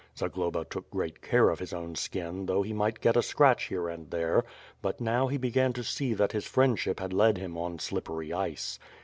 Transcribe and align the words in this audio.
Zagloba 0.17 0.65
took 0.67 0.89
great 0.89 1.21
care 1.21 1.49
of 1.51 1.59
his 1.59 1.73
own 1.73 1.93
skin 1.93 2.47
though 2.47 2.63
he 2.63 2.73
might 2.73 3.01
get 3.01 3.15
a 3.15 3.21
scratch 3.21 3.65
here 3.65 3.87
and 3.87 4.09
there— 4.09 4.43
but 4.81 4.99
now 4.99 5.27
he 5.27 5.37
began 5.37 5.73
to 5.73 5.83
see 5.83 6.15
that 6.15 6.31
this 6.31 6.47
friendship 6.47 6.99
had 6.99 7.13
led 7.13 7.37
him 7.37 7.55
on 7.55 7.77
slippery 7.77 8.33
ice. 8.33 8.79